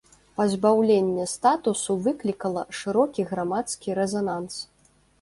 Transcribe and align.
Пазбаўленне 0.39 1.25
статусу 1.33 1.97
выклікала 2.09 2.67
шырокі 2.81 3.29
грамадскі 3.31 3.89
рэзананс. 4.05 4.55